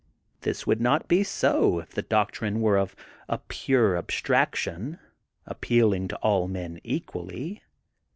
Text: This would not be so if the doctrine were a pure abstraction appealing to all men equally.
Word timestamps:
This 0.41 0.65
would 0.65 0.81
not 0.81 1.07
be 1.07 1.23
so 1.23 1.77
if 1.77 1.91
the 1.91 2.01
doctrine 2.01 2.59
were 2.59 2.89
a 3.29 3.37
pure 3.49 3.95
abstraction 3.95 4.97
appealing 5.45 6.07
to 6.07 6.15
all 6.23 6.47
men 6.47 6.81
equally. 6.83 7.61